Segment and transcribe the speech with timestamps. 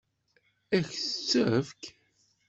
[0.75, 1.83] Ad k-tt-tefk?